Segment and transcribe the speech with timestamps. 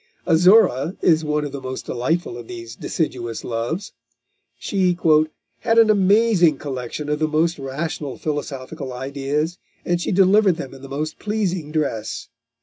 [0.25, 3.93] Azora is one of the most delightful of these deciduous loves.
[4.57, 4.97] She
[5.59, 10.81] "had an amazing collection of the most rational philosophical ideas, and she delivered them in
[10.81, 12.29] the most pleasing dress."